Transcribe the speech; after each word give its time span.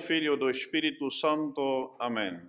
Filho 0.00 0.34
e 0.34 0.36
do 0.36 0.50
Espírito 0.50 1.10
Santo. 1.10 1.94
Amém. 1.98 2.40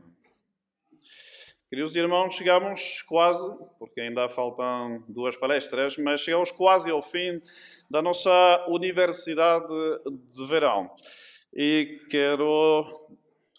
Queridos 1.70 1.96
irmãos, 1.96 2.34
chegamos 2.34 3.02
quase, 3.04 3.48
porque 3.80 4.02
ainda 4.02 4.28
faltam 4.28 5.04
duas 5.08 5.36
palestras, 5.38 5.96
mas 5.98 6.22
chegamos 6.22 6.52
quase 6.52 6.90
ao 6.90 7.02
fim 7.02 7.42
da 7.90 8.02
nossa 8.02 8.66
universidade 8.68 9.68
de 10.34 10.46
verão. 10.48 10.90
E 11.56 12.00
quero 12.10 13.10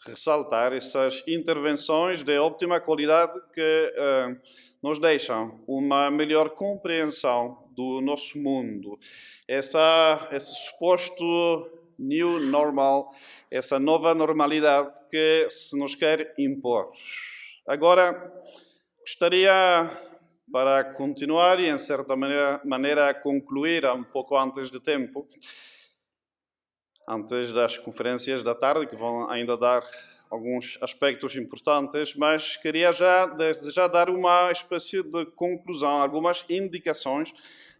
ressaltar 0.06 0.72
essas 0.72 1.22
intervenções 1.26 2.22
de 2.22 2.38
óptima 2.38 2.80
qualidade 2.80 3.32
que 3.54 3.94
uh, 3.96 4.40
nos 4.82 4.98
deixam 4.98 5.62
uma 5.66 6.10
melhor 6.10 6.50
compreensão 6.50 7.68
do 7.74 8.00
nosso 8.00 8.38
mundo. 8.38 8.98
Essa, 9.48 10.28
esse 10.32 10.54
suposto 10.66 11.81
new 11.98 12.40
normal, 12.40 13.08
essa 13.50 13.78
nova 13.78 14.14
normalidade 14.14 14.94
que 15.10 15.48
se 15.50 15.78
nos 15.78 15.94
quer 15.94 16.34
impor. 16.38 16.90
Agora, 17.66 18.32
gostaria, 19.00 19.52
para 20.52 20.84
continuar 20.94 21.60
e, 21.60 21.68
em 21.68 21.78
certa 21.78 22.16
maneira, 22.16 22.60
maneira 22.64 23.14
concluir 23.14 23.84
um 23.86 24.04
pouco 24.04 24.36
antes 24.36 24.70
de 24.70 24.80
tempo, 24.80 25.28
antes 27.08 27.52
das 27.52 27.78
conferências 27.78 28.42
da 28.42 28.54
tarde, 28.54 28.86
que 28.86 28.96
vão 28.96 29.28
ainda 29.30 29.56
dar 29.56 29.82
alguns 30.30 30.78
aspectos 30.80 31.36
importantes, 31.36 32.14
mas 32.14 32.56
queria 32.56 32.90
já, 32.90 33.30
já 33.70 33.86
dar 33.86 34.08
uma 34.08 34.50
espécie 34.50 35.02
de 35.02 35.26
conclusão, 35.26 36.00
algumas 36.00 36.44
indicações 36.48 37.34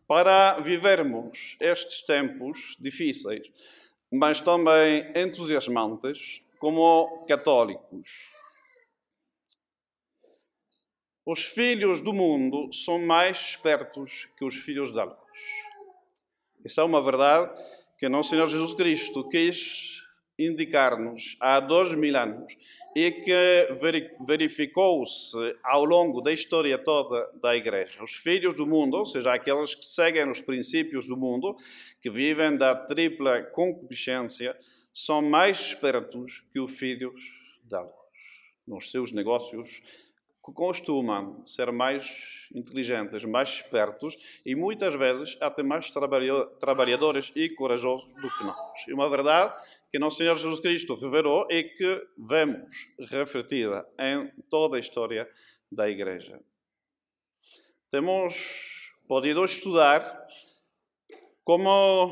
para 0.06 0.60
vivermos 0.60 1.56
estes 1.58 2.02
tempos 2.02 2.76
difíceis, 2.78 3.50
mas 4.12 4.42
também 4.42 5.10
entusiasmantes 5.16 6.42
como 6.58 7.24
católicos. 7.26 8.30
Os 11.24 11.42
filhos 11.42 12.00
do 12.00 12.12
mundo 12.12 12.72
são 12.72 12.98
mais 12.98 13.40
espertos 13.40 14.28
que 14.36 14.44
os 14.44 14.56
filhos 14.56 14.92
da 14.92 15.04
luz. 15.04 15.16
Isso 16.64 16.80
é 16.80 16.84
uma 16.84 17.00
verdade 17.00 17.50
que 17.98 18.08
nosso 18.08 18.30
Senhor 18.30 18.48
Jesus 18.48 18.74
Cristo 18.74 19.28
quis 19.30 20.02
indicar-nos 20.38 21.36
há 21.40 21.58
dois 21.60 21.94
mil 21.94 22.16
anos 22.16 22.56
e 22.94 23.10
que 23.10 23.68
verificou-se 24.26 25.36
ao 25.62 25.84
longo 25.84 26.20
da 26.20 26.32
história 26.32 26.76
toda 26.76 27.30
da 27.40 27.56
Igreja. 27.56 28.02
Os 28.02 28.12
filhos 28.12 28.54
do 28.54 28.66
mundo, 28.66 28.98
ou 28.98 29.06
seja, 29.06 29.32
aqueles 29.32 29.74
que 29.74 29.86
seguem 29.86 30.30
os 30.30 30.40
princípios 30.40 31.06
do 31.06 31.16
mundo, 31.16 31.56
que 32.00 32.10
vivem 32.10 32.56
da 32.56 32.74
tripla 32.74 33.42
concupiscência, 33.42 34.58
são 34.92 35.22
mais 35.22 35.58
espertos 35.58 36.44
que 36.52 36.60
os 36.60 36.70
filhos 36.70 37.14
da 37.64 37.80
luz 37.80 37.92
nos 38.66 38.90
seus 38.90 39.10
negócios 39.10 39.82
costumam 40.42 41.44
ser 41.44 41.70
mais 41.70 42.48
inteligentes, 42.52 43.24
mais 43.24 43.48
espertos 43.48 44.16
e 44.44 44.56
muitas 44.56 44.92
vezes 44.94 45.38
até 45.40 45.62
mais 45.62 45.90
trabalhadores 46.58 47.30
e 47.36 47.48
corajosos 47.48 48.12
do 48.14 48.28
que 48.28 48.44
nós. 48.44 48.88
E 48.88 48.92
uma 48.92 49.08
verdade 49.08 49.54
que 49.92 49.98
nosso 49.98 50.16
Senhor 50.16 50.38
Jesus 50.38 50.58
Cristo 50.58 50.94
revelou 50.94 51.46
e 51.50 51.64
que 51.64 52.02
vemos 52.16 52.88
refletida 53.10 53.86
em 54.00 54.32
toda 54.48 54.78
a 54.78 54.80
história 54.80 55.28
da 55.70 55.90
Igreja. 55.90 56.40
Temos 57.90 58.94
podido 59.06 59.44
estudar 59.44 60.26
como 61.44 62.10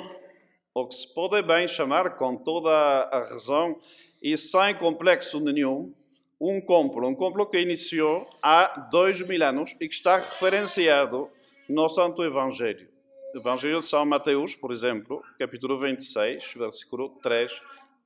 o 0.74 0.86
que 0.86 0.94
se 0.94 1.14
pode 1.14 1.40
bem 1.40 1.66
chamar 1.66 2.16
com 2.18 2.36
toda 2.36 2.70
a 2.70 3.20
razão 3.20 3.80
e 4.22 4.36
sem 4.36 4.74
complexo 4.74 5.40
nenhum 5.40 5.94
um 6.38 6.60
complô, 6.60 7.08
um 7.08 7.14
complô 7.14 7.46
que 7.46 7.58
iniciou 7.58 8.28
há 8.42 8.88
dois 8.90 9.26
mil 9.26 9.42
anos 9.42 9.74
e 9.80 9.88
que 9.88 9.94
está 9.94 10.18
referenciado 10.18 11.30
no 11.66 11.88
Santo 11.88 12.22
Evangelho. 12.22 12.90
Evangelho 13.34 13.80
de 13.80 13.86
São 13.86 14.04
Mateus, 14.04 14.54
por 14.54 14.72
exemplo, 14.72 15.22
capítulo 15.38 15.78
26, 15.78 16.54
versículo 16.54 17.10
3 17.22 17.52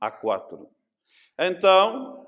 a 0.06 0.10
4. 0.10 0.69
Então, 1.38 2.26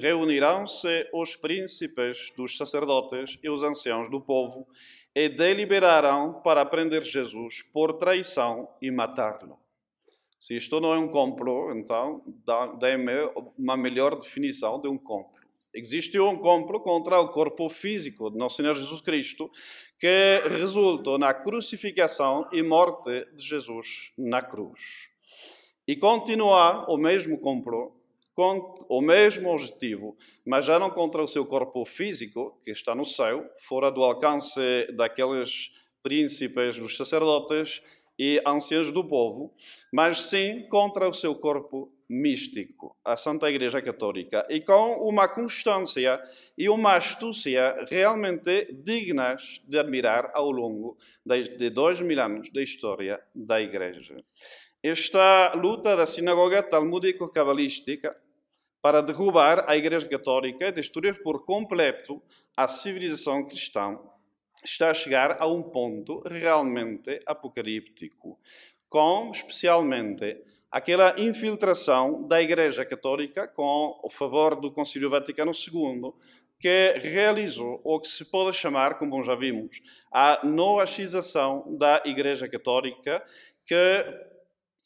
reunirão-se 0.00 1.08
os 1.12 1.36
príncipes 1.36 2.32
dos 2.36 2.56
sacerdotes 2.56 3.38
e 3.42 3.48
os 3.48 3.62
anciãos 3.62 4.10
do 4.10 4.20
povo 4.20 4.66
e 5.14 5.28
deliberarão 5.28 6.40
para 6.42 6.64
prender 6.66 7.04
Jesus 7.04 7.62
por 7.62 7.92
traição 7.94 8.68
e 8.82 8.90
matá-lo. 8.90 9.58
Se 10.38 10.56
isto 10.56 10.80
não 10.80 10.92
é 10.92 10.98
um 10.98 11.08
complô, 11.08 11.72
então 11.72 12.22
dê-me 12.78 13.12
uma 13.56 13.76
melhor 13.76 14.18
definição 14.18 14.80
de 14.80 14.88
um 14.88 14.98
complô. 14.98 15.32
Existiu 15.72 16.28
um 16.28 16.36
complô 16.36 16.80
contra 16.80 17.18
o 17.18 17.32
corpo 17.32 17.68
físico 17.68 18.30
de 18.30 18.36
Nosso 18.36 18.56
Senhor 18.56 18.74
Jesus 18.74 19.00
Cristo, 19.00 19.50
que 19.98 20.42
resultou 20.48 21.18
na 21.18 21.32
crucificação 21.32 22.48
e 22.52 22.62
morte 22.62 23.24
de 23.34 23.44
Jesus 23.44 24.12
na 24.18 24.42
cruz. 24.42 25.13
E 25.86 25.96
continua 25.96 26.86
o 26.88 26.96
mesmo 26.96 27.38
complô, 27.38 27.92
com 28.34 28.74
o 28.88 29.00
mesmo 29.00 29.50
objetivo, 29.50 30.16
mas 30.44 30.64
já 30.64 30.78
não 30.78 30.90
contra 30.90 31.22
o 31.22 31.28
seu 31.28 31.46
corpo 31.46 31.84
físico, 31.84 32.58
que 32.64 32.70
está 32.70 32.94
no 32.94 33.04
céu, 33.04 33.48
fora 33.58 33.90
do 33.90 34.02
alcance 34.02 34.60
daqueles 34.92 35.70
príncipes 36.02 36.76
dos 36.76 36.96
sacerdotes, 36.96 37.80
e 38.18 38.40
anciãos 38.46 38.92
do 38.92 39.04
povo, 39.04 39.52
mas 39.92 40.20
sim 40.20 40.66
contra 40.68 41.08
o 41.08 41.14
seu 41.14 41.34
corpo 41.34 41.92
místico, 42.08 42.96
a 43.04 43.16
Santa 43.16 43.50
Igreja 43.50 43.80
Católica, 43.80 44.46
e 44.50 44.60
com 44.60 45.08
uma 45.08 45.26
constância 45.26 46.22
e 46.56 46.68
uma 46.68 46.96
astúcia 46.96 47.86
realmente 47.88 48.72
dignas 48.72 49.62
de 49.66 49.78
admirar 49.78 50.30
ao 50.34 50.50
longo 50.50 50.96
de 51.24 51.70
dois 51.70 52.00
mil 52.00 52.20
anos 52.20 52.50
da 52.50 52.62
história 52.62 53.20
da 53.34 53.60
Igreja. 53.60 54.22
Esta 54.86 55.54
luta 55.54 55.96
da 55.96 56.04
sinagoga 56.04 56.62
talmúdico-cabalística 56.62 58.14
para 58.82 59.00
derrubar 59.00 59.64
a 59.66 59.74
Igreja 59.74 60.06
Católica 60.06 60.68
e 60.68 60.72
destruir 60.72 61.22
por 61.22 61.42
completo 61.42 62.22
a 62.54 62.68
civilização 62.68 63.46
cristã 63.46 63.98
está 64.62 64.90
a 64.90 64.94
chegar 64.94 65.40
a 65.40 65.46
um 65.46 65.62
ponto 65.62 66.20
realmente 66.28 67.18
apocalíptico, 67.24 68.38
com 68.86 69.30
especialmente 69.32 70.36
aquela 70.70 71.18
infiltração 71.18 72.28
da 72.28 72.42
Igreja 72.42 72.84
Católica 72.84 73.48
com 73.48 73.98
o 74.02 74.10
favor 74.10 74.54
do 74.54 74.70
Concílio 74.70 75.08
Vaticano 75.08 75.52
II, 75.52 76.12
que 76.60 76.92
realizou 76.98 77.80
o 77.82 77.98
que 77.98 78.08
se 78.08 78.26
pode 78.26 78.54
chamar, 78.54 78.98
como 78.98 79.22
já 79.22 79.34
vimos, 79.34 79.80
a 80.12 80.44
noachização 80.44 81.74
da 81.74 82.02
Igreja 82.04 82.46
Católica, 82.46 83.24
que 83.64 84.33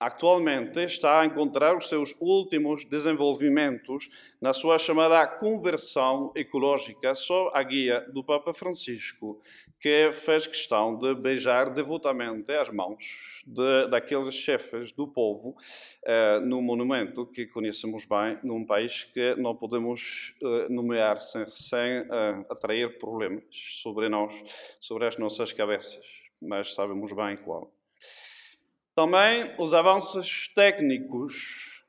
atualmente 0.00 0.82
está 0.84 1.20
a 1.20 1.26
encontrar 1.26 1.76
os 1.76 1.88
seus 1.88 2.14
últimos 2.20 2.84
desenvolvimentos 2.84 4.08
na 4.40 4.52
sua 4.52 4.78
chamada 4.78 5.26
conversão 5.26 6.32
ecológica, 6.36 7.14
sob 7.14 7.50
a 7.52 7.62
guia 7.62 8.00
do 8.12 8.22
Papa 8.22 8.54
Francisco, 8.54 9.40
que 9.80 10.10
fez 10.12 10.46
questão 10.46 10.96
de 10.96 11.14
beijar 11.14 11.70
devotamente 11.70 12.52
as 12.52 12.68
mãos 12.68 13.42
de, 13.46 13.88
daqueles 13.88 14.34
chefes 14.34 14.92
do 14.92 15.08
povo 15.08 15.56
eh, 16.04 16.40
no 16.40 16.60
monumento 16.60 17.26
que 17.26 17.46
conhecemos 17.46 18.04
bem, 18.04 18.36
num 18.44 18.64
país 18.64 19.04
que 19.04 19.34
não 19.36 19.54
podemos 19.54 20.34
eh, 20.42 20.68
nomear 20.68 21.20
sem, 21.20 21.46
sem 21.48 21.80
eh, 21.80 22.44
atrair 22.50 22.98
problemas 22.98 23.44
sobre 23.50 24.08
nós, 24.08 24.34
sobre 24.80 25.06
as 25.06 25.16
nossas 25.16 25.52
cabeças, 25.52 26.04
mas 26.40 26.74
sabemos 26.74 27.12
bem 27.12 27.36
qual. 27.36 27.77
Também 28.98 29.54
os 29.60 29.74
avanços 29.74 30.48
técnicos 30.48 31.84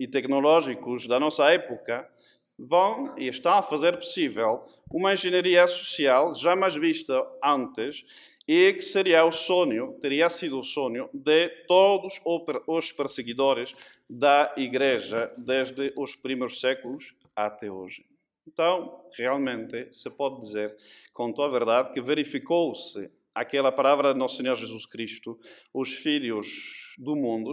e 0.00 0.08
tecnológicos 0.08 1.06
da 1.06 1.20
nossa 1.20 1.50
época 1.50 2.10
vão 2.58 3.14
e 3.18 3.28
estão 3.28 3.52
a 3.52 3.62
fazer 3.62 3.98
possível 3.98 4.64
uma 4.90 5.12
engenharia 5.12 5.68
social 5.68 6.34
jamais 6.34 6.74
vista 6.74 7.22
antes 7.44 8.02
e 8.48 8.72
que 8.72 8.80
seria 8.80 9.26
o 9.26 9.30
sonho, 9.30 9.98
teria 10.00 10.30
sido 10.30 10.58
o 10.58 10.64
sonho 10.64 11.10
de 11.12 11.50
todos 11.66 12.18
os 12.66 12.92
perseguidores 12.92 13.74
da 14.08 14.54
Igreja 14.56 15.30
desde 15.36 15.92
os 15.98 16.16
primeiros 16.16 16.62
séculos 16.62 17.14
até 17.36 17.70
hoje. 17.70 18.06
Então, 18.46 19.04
realmente, 19.14 19.94
se 19.94 20.08
pode 20.08 20.40
dizer 20.40 20.74
com 21.12 21.30
toda 21.30 21.48
a 21.48 21.58
verdade 21.58 21.92
que 21.92 22.00
verificou-se 22.00 23.17
aquela 23.34 23.70
palavra 23.70 24.12
do 24.12 24.18
nosso 24.18 24.36
Senhor 24.36 24.54
Jesus 24.54 24.86
Cristo, 24.86 25.38
os 25.72 25.94
filhos 25.94 26.94
do 26.98 27.14
mundo, 27.14 27.50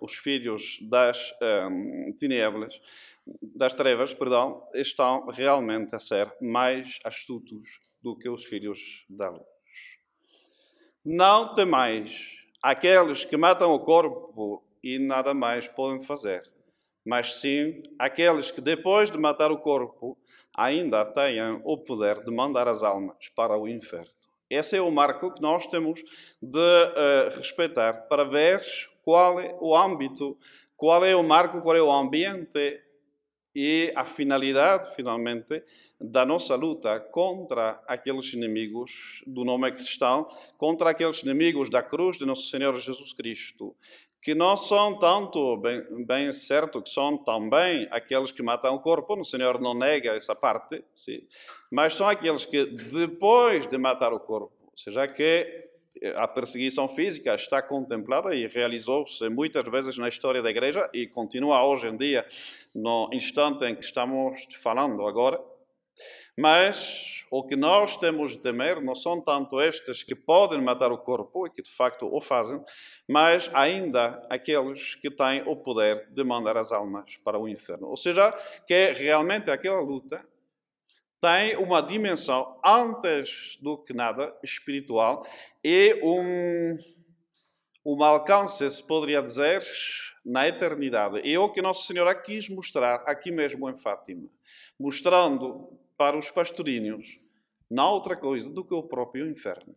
os 0.00 0.14
filhos 0.14 0.78
das 0.88 1.32
um, 1.42 2.14
das 3.42 3.74
trevas, 3.74 4.14
perdão, 4.14 4.66
estão 4.74 5.26
realmente 5.26 5.94
a 5.94 5.98
ser 5.98 6.32
mais 6.40 6.98
astutos 7.04 7.80
do 8.02 8.16
que 8.16 8.28
os 8.28 8.44
filhos 8.44 9.04
da 9.08 9.28
luz. 9.28 9.44
Não 11.04 11.54
temais 11.54 12.46
aqueles 12.62 13.24
que 13.24 13.36
matam 13.36 13.72
o 13.72 13.80
corpo 13.80 14.64
e 14.82 14.98
nada 14.98 15.34
mais 15.34 15.68
podem 15.68 16.02
fazer. 16.02 16.42
Mas 17.04 17.34
sim 17.40 17.80
aqueles 17.98 18.50
que, 18.50 18.60
depois 18.60 19.10
de 19.10 19.18
matar 19.18 19.50
o 19.50 19.58
corpo, 19.58 20.18
ainda 20.54 21.04
tenham 21.04 21.62
o 21.64 21.78
poder 21.78 22.22
de 22.24 22.30
mandar 22.30 22.68
as 22.68 22.82
almas 22.82 23.28
para 23.34 23.56
o 23.56 23.68
inferno. 23.68 24.17
Esse 24.50 24.76
é 24.76 24.80
o 24.80 24.90
marco 24.90 25.32
que 25.32 25.42
nós 25.42 25.66
temos 25.66 26.02
de 26.40 26.58
uh, 26.58 27.36
respeitar 27.36 28.08
para 28.08 28.24
ver 28.24 28.62
qual 29.02 29.38
é 29.38 29.56
o 29.60 29.76
âmbito, 29.76 30.38
qual 30.76 31.04
é 31.04 31.14
o 31.14 31.22
marco, 31.22 31.60
qual 31.60 31.76
é 31.76 31.82
o 31.82 31.90
ambiente 31.90 32.82
e 33.54 33.92
a 33.96 34.04
finalidade, 34.04 34.94
finalmente, 34.94 35.62
da 36.00 36.24
nossa 36.24 36.54
luta 36.54 37.00
contra 37.00 37.82
aqueles 37.88 38.32
inimigos 38.32 39.22
do 39.26 39.44
nome 39.44 39.72
cristão, 39.72 40.28
contra 40.56 40.90
aqueles 40.90 41.22
inimigos 41.22 41.68
da 41.68 41.82
cruz 41.82 42.18
de 42.18 42.24
nosso 42.24 42.48
Senhor 42.48 42.74
Jesus 42.78 43.12
Cristo, 43.12 43.74
que 44.20 44.34
não 44.34 44.56
são 44.56 44.98
tanto, 44.98 45.56
bem, 45.58 46.04
bem 46.04 46.32
certo, 46.32 46.82
que 46.82 46.90
são 46.90 47.16
também 47.16 47.86
aqueles 47.90 48.32
que 48.32 48.42
matam 48.42 48.74
o 48.74 48.80
corpo, 48.80 49.18
o 49.18 49.24
Senhor 49.24 49.60
não 49.60 49.74
nega 49.74 50.12
essa 50.12 50.34
parte, 50.34 50.84
sim, 50.92 51.22
mas 51.70 51.94
são 51.94 52.08
aqueles 52.08 52.44
que 52.44 52.66
depois 52.66 53.66
de 53.66 53.78
matar 53.78 54.12
o 54.12 54.20
corpo, 54.20 54.52
ou 54.64 54.76
seja, 54.76 55.06
que 55.06 55.68
a 56.14 56.28
perseguição 56.28 56.88
física 56.88 57.34
está 57.34 57.60
contemplada 57.60 58.34
e 58.34 58.46
realizou-se 58.46 59.28
muitas 59.28 59.64
vezes 59.68 59.98
na 59.98 60.08
história 60.08 60.42
da 60.42 60.50
igreja 60.50 60.88
e 60.92 61.06
continua 61.06 61.64
hoje 61.64 61.88
em 61.88 61.96
dia, 61.96 62.26
no 62.74 63.10
instante 63.12 63.64
em 63.64 63.74
que 63.74 63.84
estamos 63.84 64.46
falando 64.60 65.06
agora. 65.06 65.40
Mas 66.40 67.26
o 67.32 67.42
que 67.42 67.56
nós 67.56 67.96
temos 67.96 68.30
de 68.30 68.38
temer 68.38 68.80
não 68.80 68.94
são 68.94 69.20
tanto 69.20 69.60
estes 69.60 70.04
que 70.04 70.14
podem 70.14 70.62
matar 70.62 70.92
o 70.92 70.98
corpo, 70.98 71.48
e 71.48 71.50
que 71.50 71.60
de 71.60 71.70
facto 71.70 72.08
o 72.08 72.20
fazem, 72.20 72.64
mas 73.08 73.50
ainda 73.52 74.24
aqueles 74.30 74.94
que 74.94 75.10
têm 75.10 75.42
o 75.46 75.56
poder 75.56 76.08
de 76.10 76.22
mandar 76.22 76.56
as 76.56 76.70
almas 76.70 77.16
para 77.16 77.36
o 77.36 77.48
inferno. 77.48 77.88
Ou 77.88 77.96
seja, 77.96 78.30
que 78.68 78.72
é 78.72 78.92
realmente 78.92 79.50
aquela 79.50 79.80
luta 79.80 80.24
tem 81.20 81.56
uma 81.56 81.82
dimensão, 81.82 82.56
antes 82.64 83.58
do 83.60 83.76
que 83.76 83.92
nada, 83.92 84.32
espiritual 84.40 85.26
e 85.64 85.98
um, 86.04 86.78
um 87.84 88.04
alcance, 88.04 88.70
se 88.70 88.86
poderia 88.86 89.20
dizer, 89.20 89.60
na 90.24 90.46
eternidade. 90.46 91.20
E 91.24 91.34
é 91.34 91.38
o 91.40 91.50
que 91.50 91.60
Nosso 91.60 91.84
Senhor 91.84 92.14
quis 92.22 92.48
mostrar 92.48 93.02
aqui 93.06 93.32
mesmo 93.32 93.68
em 93.68 93.76
Fátima, 93.76 94.28
mostrando 94.78 95.76
para 95.98 96.16
os 96.16 96.30
pastorinhos 96.30 97.20
não 97.70 97.92
outra 97.92 98.16
coisa 98.16 98.48
do 98.48 98.64
que 98.64 98.72
o 98.72 98.82
próprio 98.82 99.28
inferno. 99.28 99.74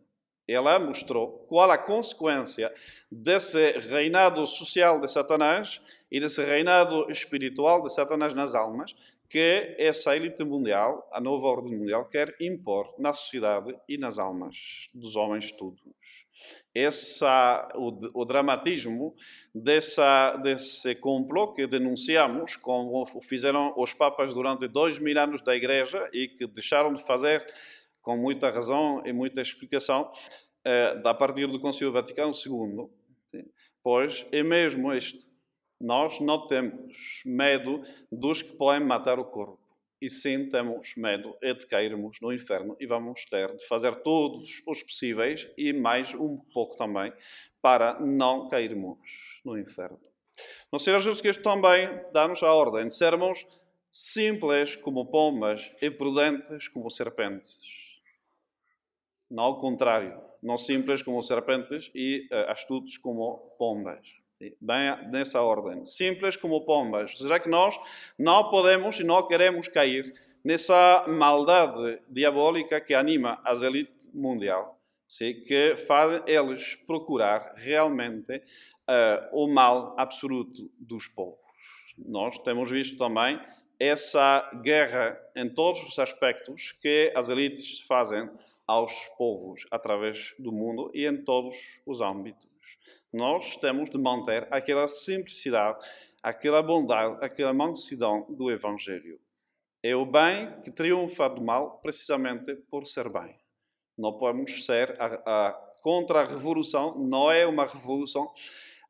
Ela 0.48 0.78
mostrou 0.78 1.44
qual 1.48 1.70
a 1.70 1.78
consequência 1.78 2.72
desse 3.10 3.72
reinado 3.72 4.46
social 4.46 5.00
de 5.00 5.08
Satanás 5.08 5.80
e 6.10 6.18
desse 6.18 6.42
reinado 6.42 7.10
espiritual 7.10 7.82
de 7.82 7.92
Satanás 7.92 8.34
nas 8.34 8.54
almas, 8.54 8.94
que 9.28 9.74
essa 9.78 10.16
elite 10.16 10.44
mundial, 10.44 11.08
a 11.12 11.20
nova 11.20 11.46
ordem 11.46 11.76
mundial, 11.76 12.06
quer 12.06 12.34
impor 12.40 12.94
na 12.98 13.14
sociedade 13.14 13.74
e 13.88 13.96
nas 13.96 14.18
almas 14.18 14.90
dos 14.92 15.16
homens 15.16 15.52
todos. 15.52 15.80
Essa, 16.74 17.68
o, 17.74 18.20
o 18.22 18.24
dramatismo 18.24 19.14
dessa, 19.54 20.36
desse 20.36 20.94
complô 20.94 21.52
que 21.52 21.66
denunciamos, 21.66 22.56
como 22.56 23.04
fizeram 23.20 23.74
os 23.76 23.92
papas 23.92 24.32
durante 24.32 24.66
dois 24.68 24.98
mil 24.98 25.18
anos 25.18 25.42
da 25.42 25.54
Igreja 25.54 26.08
e 26.12 26.28
que 26.28 26.46
deixaram 26.46 26.94
de 26.94 27.02
fazer 27.02 27.46
com 28.00 28.16
muita 28.16 28.50
razão 28.50 29.02
e 29.04 29.12
muita 29.12 29.40
explicação, 29.40 30.10
eh, 30.64 31.00
a 31.04 31.14
partir 31.14 31.46
do 31.46 31.60
Concílio 31.60 31.92
Vaticano 31.92 32.32
II, 32.34 33.44
pois 33.82 34.26
é 34.32 34.42
mesmo 34.42 34.92
este 34.92 35.32
nós 35.82 36.20
não 36.20 36.46
temos 36.46 37.22
medo 37.26 37.82
dos 38.10 38.40
que 38.40 38.56
podem 38.56 38.86
matar 38.86 39.18
o 39.18 39.24
corpo. 39.24 39.61
E 40.02 40.10
sim 40.10 40.48
temos 40.48 40.96
medo 40.96 41.38
é 41.40 41.54
de 41.54 41.64
cairmos 41.64 42.20
no 42.20 42.32
inferno 42.32 42.76
e 42.80 42.86
vamos 42.88 43.24
ter 43.24 43.56
de 43.56 43.64
fazer 43.68 43.94
todos 44.02 44.60
os 44.66 44.82
possíveis 44.82 45.48
e 45.56 45.72
mais 45.72 46.12
um 46.12 46.38
pouco 46.52 46.74
também 46.76 47.12
para 47.60 48.00
não 48.00 48.48
cairmos 48.48 49.40
no 49.44 49.56
inferno. 49.56 50.00
No 50.72 50.80
Senhor 50.80 50.98
Jesus 50.98 51.20
Cristo 51.20 51.44
também 51.44 51.88
dá-nos 52.12 52.42
a 52.42 52.52
ordem 52.52 52.88
de 52.88 52.96
sermos 52.96 53.46
simples 53.92 54.74
como 54.74 55.06
pombas 55.06 55.72
e 55.80 55.88
prudentes 55.88 56.66
como 56.66 56.90
serpentes. 56.90 57.60
Não 59.30 59.44
ao 59.44 59.60
contrário, 59.60 60.20
não 60.42 60.58
simples 60.58 61.00
como 61.00 61.22
serpentes 61.22 61.92
e 61.94 62.26
uh, 62.32 62.50
astutos 62.50 62.98
como 62.98 63.54
pombas 63.56 64.20
bem 64.60 65.10
nessa 65.10 65.40
ordem. 65.40 65.84
Simples 65.84 66.36
como 66.36 66.64
pombas. 66.64 67.16
Seja, 67.16 67.38
que 67.38 67.48
nós 67.48 67.78
não 68.18 68.50
podemos 68.50 68.98
e 68.98 69.04
não 69.04 69.26
queremos 69.26 69.68
cair 69.68 70.12
nessa 70.44 71.04
maldade 71.08 72.00
diabólica 72.08 72.80
que 72.80 72.94
anima 72.94 73.40
as 73.44 73.62
elites 73.62 74.08
mundial, 74.12 74.78
sim, 75.06 75.34
que 75.46 75.76
faz 75.76 76.22
eles 76.26 76.74
procurar 76.74 77.54
realmente 77.56 78.36
uh, 78.36 79.28
o 79.32 79.46
mal 79.46 79.94
absoluto 79.96 80.70
dos 80.78 81.06
povos. 81.06 81.38
Nós 81.96 82.38
temos 82.38 82.70
visto 82.70 82.98
também 82.98 83.40
essa 83.78 84.50
guerra 84.62 85.18
em 85.36 85.48
todos 85.48 85.82
os 85.82 85.98
aspectos 85.98 86.72
que 86.72 87.12
as 87.14 87.28
elites 87.28 87.80
fazem 87.80 88.28
aos 88.66 89.06
povos 89.18 89.66
através 89.70 90.34
do 90.38 90.52
mundo 90.52 90.90
e 90.94 91.06
em 91.06 91.22
todos 91.22 91.80
os 91.86 92.00
âmbitos 92.00 92.51
nós 93.12 93.56
temos 93.56 93.90
de 93.90 93.98
manter 93.98 94.46
aquela 94.50 94.88
simplicidade, 94.88 95.78
aquela 96.22 96.62
bondade, 96.62 97.18
aquela 97.22 97.52
mansidão 97.52 98.26
do 98.30 98.50
Evangelho. 98.50 99.20
É 99.82 99.94
o 99.94 100.06
bem 100.06 100.60
que 100.62 100.70
triunfa 100.70 101.28
do 101.28 101.42
mal 101.42 101.78
precisamente 101.80 102.54
por 102.70 102.86
ser 102.86 103.08
bem. 103.08 103.36
Não 103.98 104.16
podemos 104.16 104.64
ser 104.64 104.96
a, 104.98 105.06
a, 105.26 105.52
contra 105.82 106.20
a 106.20 106.24
revolução, 106.24 106.96
não 106.98 107.30
é 107.30 107.46
uma 107.46 107.66
revolução 107.66 108.24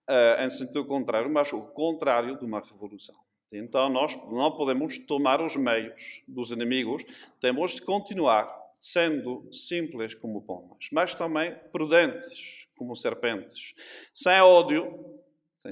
uh, 0.09 0.45
em 0.45 0.51
sentido 0.51 0.85
contrário, 0.85 1.31
mas 1.31 1.53
o 1.53 1.63
contrário 1.63 2.39
de 2.39 2.45
uma 2.45 2.61
revolução. 2.61 3.17
Então 3.53 3.89
nós 3.89 4.15
não 4.31 4.55
podemos 4.55 4.99
tomar 4.99 5.41
os 5.43 5.57
meios 5.57 6.23
dos 6.29 6.51
inimigos, 6.51 7.05
temos 7.41 7.73
de 7.73 7.83
continuar 7.83 8.62
sendo 8.83 9.49
simples 9.53 10.13
como 10.13 10.43
pombas, 10.43 10.89
mas 10.91 11.15
também 11.15 11.55
prudentes 11.71 12.67
como 12.77 12.97
serpentes, 12.97 13.75
sem 14.13 14.41
ódio, 14.41 15.23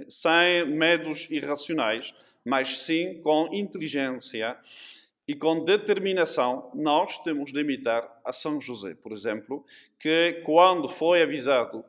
sem 0.07 0.65
medos 0.67 1.29
irracionais, 1.29 2.15
mas 2.45 2.79
sim 2.83 3.21
com 3.21 3.49
inteligência 3.53 4.57
e 5.27 5.35
com 5.35 5.65
determinação, 5.65 6.71
nós 6.73 7.19
temos 7.19 7.53
de 7.53 7.61
imitar 7.61 8.21
a 8.25 8.33
São 8.33 8.61
José, 8.61 8.95
por 8.95 9.11
exemplo, 9.11 9.67
que 9.99 10.43
quando 10.45 10.89
foi 10.89 11.21
avisado 11.21 11.85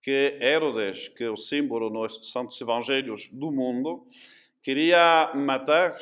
que 0.00 0.38
Herodes, 0.40 1.08
que 1.08 1.24
é 1.24 1.30
o 1.30 1.36
símbolo 1.36 1.90
nos 1.90 2.30
santos 2.30 2.60
evangelhos 2.60 3.28
do 3.28 3.50
mundo, 3.50 4.06
queria 4.62 5.32
matar 5.34 5.98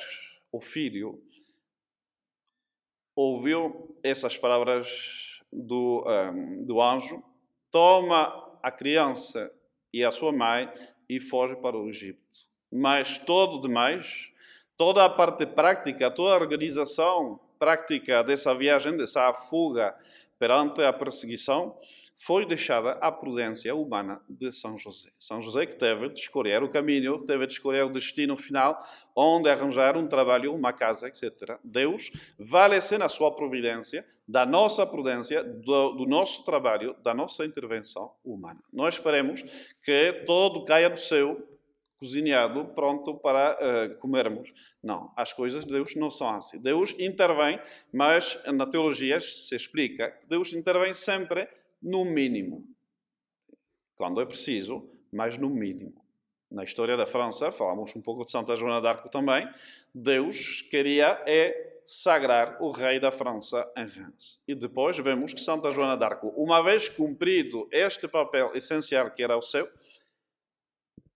o 0.53 0.61
filho, 0.61 1.23
ouviu 3.14 3.97
essas 4.02 4.37
palavras 4.37 5.43
do, 5.52 6.05
um, 6.07 6.64
do 6.64 6.81
anjo, 6.81 7.23
toma 7.71 8.59
a 8.62 8.71
criança 8.71 9.50
e 9.93 10.05
a 10.05 10.11
sua 10.11 10.33
mãe 10.33 10.73
e 11.09 11.21
foge 11.21 11.57
para 11.57 11.76
o 11.76 11.88
Egito. 11.88 12.23
Mas 12.73 13.19
todo 13.19 13.61
demais, 13.61 14.33
toda 14.76 15.05
a 15.05 15.11
parte 15.11 15.45
prática, 15.45 16.11
toda 16.11 16.35
a 16.35 16.38
organização 16.38 17.40
prática 17.59 18.23
dessa 18.23 18.55
viagem, 18.55 18.97
dessa 18.97 19.33
fuga 19.35 19.95
perante 20.38 20.83
a 20.83 20.93
perseguição, 20.93 21.76
foi 22.21 22.45
deixada 22.45 22.93
à 23.00 23.11
prudência 23.11 23.75
humana 23.75 24.21
de 24.29 24.53
São 24.53 24.77
José. 24.77 25.09
São 25.19 25.41
José 25.41 25.65
que 25.65 25.75
teve 25.75 26.11
de 26.11 26.21
escolher 26.21 26.62
o 26.62 26.69
caminho, 26.69 27.25
teve 27.25 27.47
de 27.47 27.55
escolher 27.55 27.83
o 27.87 27.89
destino 27.89 28.37
final, 28.37 28.77
onde 29.17 29.49
arranjar 29.49 29.97
um 29.97 30.07
trabalho, 30.07 30.55
uma 30.55 30.71
casa, 30.71 31.09
etc. 31.09 31.59
Deus 31.65 32.12
vale-se 32.39 32.99
na 32.99 33.09
sua 33.09 33.35
providência, 33.35 34.07
da 34.29 34.45
nossa 34.45 34.87
prudência, 34.87 35.43
do, 35.43 35.93
do, 35.93 36.07
nosso 36.07 36.45
trabalho, 36.45 36.95
da 37.03 37.15
nossa 37.15 37.43
intervenção 37.47 38.12
humana. 38.23 38.61
Nós 38.71 38.97
esperemos 38.97 39.43
que 39.83 40.12
todo 40.27 40.67
caia 40.67 40.91
do 40.91 41.00
céu, 41.00 41.41
cozinhado, 41.97 42.67
pronto 42.75 43.15
para 43.15 43.57
uh, 43.57 43.99
comermos. 43.99 44.53
Não, 44.83 45.11
as 45.17 45.33
coisas 45.33 45.65
de 45.65 45.73
Deus 45.73 45.97
não 45.97 46.11
são 46.11 46.29
assim. 46.29 46.61
Deus 46.61 46.95
intervém, 46.99 47.59
mas 47.91 48.39
na 48.45 48.67
teologia 48.67 49.21
se 49.23 49.55
explica 49.55 50.11
que 50.11 50.29
Deus 50.29 50.53
intervém 50.53 50.93
sempre 50.93 51.49
no 51.83 52.05
mínimo. 52.05 52.67
Quando 53.97 54.21
é 54.21 54.27
preciso, 54.27 54.89
mas 55.13 55.37
no 55.39 55.51
mínimo. 55.51 56.05
Na 56.51 56.65
história 56.65 56.97
da 56.97 57.07
França, 57.07 57.53
falamos 57.53 57.95
um 57.95 58.01
pouco 58.01 58.25
de 58.25 58.31
Santa 58.31 58.57
Joana 58.57 58.81
d'Arco 58.81 59.09
também, 59.09 59.49
Deus 59.95 60.63
queria 60.63 61.23
é 61.27 61.81
sagrar 61.85 62.57
o 62.63 62.71
rei 62.71 63.01
da 63.01 63.11
França 63.11 63.71
em 63.77 63.87
Reims. 63.87 64.41
E 64.47 64.55
depois 64.55 64.97
vemos 64.99 65.33
que 65.33 65.41
Santa 65.41 65.71
Joana 65.71 65.97
d'Arco, 65.97 66.29
uma 66.37 66.63
vez 66.63 66.89
cumprido 66.89 67.69
este 67.71 68.07
papel 68.07 68.53
essencial 68.55 69.11
que 69.11 69.23
era 69.23 69.37
o 69.37 69.43
seu, 69.43 69.69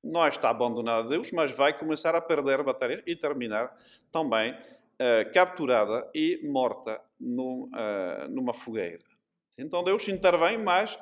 não 0.02 0.26
está 0.26 0.50
abandonada 0.50 1.06
a 1.06 1.09
Deus, 1.09 1.33
mas 1.33 1.50
vai 1.50 1.76
começar 1.76 2.14
a 2.14 2.21
perder 2.21 2.62
batalhas 2.62 3.02
e 3.06 3.16
terminar 3.16 3.75
também 4.12 4.52
uh, 4.52 5.33
capturada 5.33 6.11
e 6.14 6.40
morta 6.44 7.00
no, 7.18 7.66
uh, 7.66 8.28
numa 8.28 8.52
fogueira. 8.52 9.13
Então 9.58 9.84
Deus 9.84 10.08
intervém, 10.08 10.58
mas 10.58 10.99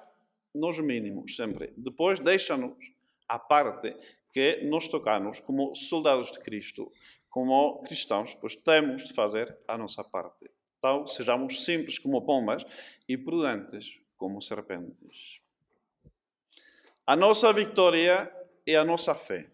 nos 0.55 0.79
mínimos, 0.79 1.37
sempre. 1.37 1.73
Depois 1.77 2.21
deixa-nos 2.21 2.77
à 3.29 3.39
parte 3.39 3.97
que 4.33 4.63
nós 4.65 4.89
tocamos 4.89 5.41
como 5.41 5.75
soldados 5.75 6.33
de 6.33 6.41
Cristo, 6.41 6.91
como 7.29 7.81
cristãos, 7.83 8.35
pois 8.35 8.55
temos 8.55 9.05
de 9.05 9.15
fazer 9.15 9.57
a 9.67 9.79
nossa 9.79 10.05
parte. 10.05 10.51
Então, 10.79 11.07
sejamos 11.07 11.65
simples 11.65 11.99
como 11.99 12.23
pombas 12.23 12.65
e 13.09 13.17
prudentes 13.17 13.99
como 14.17 14.43
serpentes. 14.43 15.41
A 17.07 17.17
nossa 17.17 17.53
vitória 17.53 18.33
é 18.67 18.77
a 18.77 18.85
nossa 18.85 19.15
fé. 19.15 19.51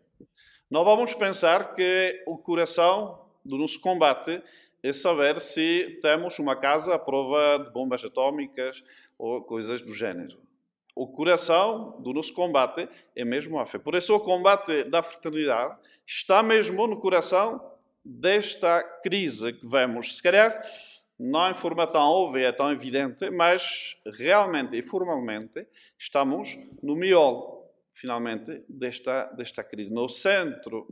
Não 0.71 0.85
vamos 0.85 1.15
pensar 1.15 1.75
que 1.75 2.23
o 2.27 2.37
coração 2.37 3.27
do 3.45 3.57
nosso 3.57 3.81
combate 3.81 4.43
é 4.83 4.93
saber 4.93 5.41
se 5.41 5.99
temos 6.01 6.39
uma 6.39 6.57
casa 6.57 6.95
à 6.95 6.99
prova 6.99 7.65
de 7.65 7.71
bombas 7.71 8.05
atômicas 8.05 8.85
ou 9.19 9.43
coisas 9.43 9.83
do 9.83 9.93
gênero. 9.93 10.39
O 10.95 11.07
coração 11.07 12.01
do 12.01 12.13
nosso 12.13 12.33
combate 12.33 12.89
é 13.15 13.25
mesmo 13.25 13.59
a 13.59 13.67
fé. 13.67 13.79
Por 13.79 13.95
isso, 13.95 14.15
o 14.15 14.21
combate 14.21 14.85
da 14.85 15.03
fraternidade 15.03 15.77
está 16.07 16.43
mesmo 16.43 16.87
no 16.87 17.01
coração 17.01 17.61
desta 18.05 18.83
crise 19.03 19.53
que 19.53 19.67
vemos. 19.67 20.17
Se 20.17 20.23
calhar, 20.23 20.61
não 21.19 21.51
em 21.51 21.55
forma 21.55 21.87
tão 21.87 22.03
óbvia, 22.03 22.53
tão 22.53 22.73
evidente, 22.73 23.31
mas 23.31 24.01
realmente 24.07 24.77
e 24.77 24.83
formalmente 24.83 25.67
estamos 25.99 26.57
no 26.83 26.95
miolo, 26.95 27.65
finalmente, 27.93 28.65
desta, 28.69 29.27
desta 29.33 29.63
crise, 29.65 29.93
no 29.93 30.09
centro 30.09 30.89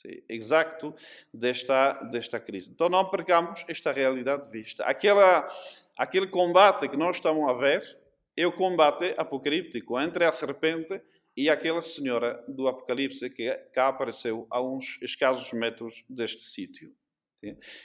sim, 0.00 0.22
exato 0.28 0.94
desta, 1.32 1.92
desta 2.04 2.38
crise. 2.38 2.70
Então 2.70 2.88
não 2.88 3.08
percamos 3.08 3.64
esta 3.68 3.92
realidade 3.92 4.44
de 4.44 4.50
vista. 4.50 4.84
Aquela, 4.84 5.48
aquele 5.96 6.26
combate 6.26 6.88
que 6.88 6.96
nós 6.96 7.16
estamos 7.16 7.48
a 7.50 7.54
ver 7.54 7.98
é 8.36 8.46
o 8.46 8.52
combate 8.52 9.14
apocalíptico 9.16 9.98
entre 9.98 10.24
a 10.24 10.32
serpente 10.32 11.02
e 11.36 11.48
aquela 11.48 11.82
senhora 11.82 12.42
do 12.48 12.66
Apocalipse 12.66 13.28
que 13.30 13.52
cá 13.72 13.88
apareceu 13.88 14.46
a 14.50 14.60
uns 14.60 14.98
escassos 15.02 15.52
metros 15.52 16.04
deste 16.08 16.42
sítio. 16.42 16.92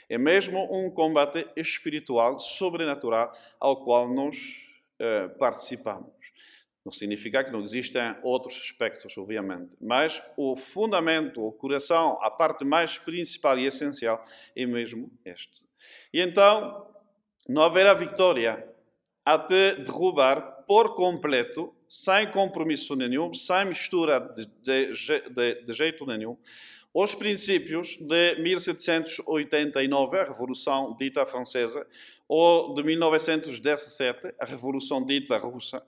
É 0.08 0.18
mesmo 0.18 0.68
um 0.72 0.90
combate 0.90 1.48
espiritual, 1.56 2.38
sobrenatural, 2.38 3.32
ao 3.60 3.84
qual 3.84 4.12
nós 4.12 4.36
uh, 5.00 5.38
participamos. 5.38 6.23
Não 6.84 6.92
significa 6.92 7.42
que 7.42 7.50
não 7.50 7.62
existem 7.62 8.14
outros 8.22 8.56
aspectos, 8.56 9.16
obviamente, 9.16 9.74
mas 9.80 10.22
o 10.36 10.54
fundamento, 10.54 11.40
o 11.40 11.50
coração, 11.50 12.18
a 12.20 12.30
parte 12.30 12.64
mais 12.64 12.98
principal 12.98 13.58
e 13.58 13.66
essencial 13.66 14.22
é 14.54 14.66
mesmo 14.66 15.10
este. 15.24 15.64
E 16.12 16.20
então, 16.20 16.86
não 17.48 17.62
haverá 17.62 17.94
vitória 17.94 18.68
até 19.24 19.76
derrubar 19.76 20.64
por 20.66 20.94
completo, 20.94 21.74
sem 21.88 22.30
compromisso 22.30 22.94
nenhum, 22.96 23.32
sem 23.32 23.64
mistura 23.66 24.20
de, 24.20 24.46
de, 24.62 24.92
de, 25.30 25.62
de 25.64 25.72
jeito 25.72 26.04
nenhum, 26.04 26.36
os 26.92 27.14
princípios 27.14 27.96
de 27.96 28.36
1789, 28.36 30.16
a 30.16 30.24
Revolução 30.24 30.94
dita 30.96 31.26
francesa, 31.26 31.84
ou 32.28 32.72
de 32.74 32.82
1917, 32.84 34.34
a 34.38 34.44
Revolução 34.44 35.04
dita 35.04 35.36
russa, 35.36 35.84